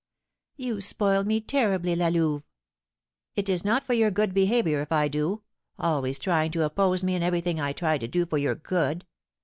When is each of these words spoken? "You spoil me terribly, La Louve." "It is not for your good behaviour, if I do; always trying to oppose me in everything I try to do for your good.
"You 0.55 0.81
spoil 0.81 1.23
me 1.23 1.39
terribly, 1.41 1.95
La 1.95 2.07
Louve." 2.07 2.41
"It 3.35 3.47
is 3.49 3.63
not 3.63 3.83
for 3.83 3.93
your 3.93 4.09
good 4.09 4.33
behaviour, 4.33 4.81
if 4.81 4.91
I 4.91 5.07
do; 5.07 5.43
always 5.77 6.17
trying 6.17 6.49
to 6.53 6.63
oppose 6.63 7.03
me 7.03 7.13
in 7.13 7.21
everything 7.21 7.59
I 7.59 7.71
try 7.71 7.99
to 7.99 8.07
do 8.07 8.25
for 8.25 8.39
your 8.39 8.55
good. 8.55 9.05